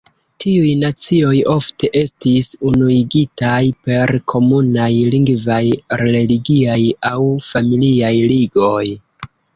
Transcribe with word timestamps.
Tiuj 0.43 0.69
nacioj 0.83 1.33
ofte 1.55 1.89
estis 1.99 2.49
unuigitaj 2.71 3.61
per 3.89 4.13
komunaj 4.33 4.89
lingvaj, 5.17 5.61
religiaj 6.05 6.79
aŭ 7.11 7.15
familiaj 7.53 8.15
ligoj. 8.35 8.85